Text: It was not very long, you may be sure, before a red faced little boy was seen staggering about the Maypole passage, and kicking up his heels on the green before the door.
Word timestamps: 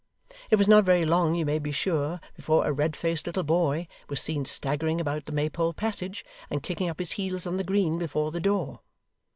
It 0.49 0.55
was 0.55 0.67
not 0.67 0.83
very 0.83 1.05
long, 1.05 1.35
you 1.35 1.45
may 1.45 1.59
be 1.59 1.71
sure, 1.71 2.19
before 2.35 2.65
a 2.65 2.73
red 2.73 2.95
faced 2.95 3.27
little 3.27 3.43
boy 3.43 3.87
was 4.09 4.19
seen 4.19 4.45
staggering 4.45 4.99
about 4.99 5.27
the 5.27 5.31
Maypole 5.31 5.73
passage, 5.73 6.25
and 6.49 6.63
kicking 6.63 6.89
up 6.89 6.97
his 6.97 7.11
heels 7.11 7.45
on 7.45 7.57
the 7.57 7.63
green 7.63 7.99
before 7.99 8.31
the 8.31 8.39
door. 8.39 8.79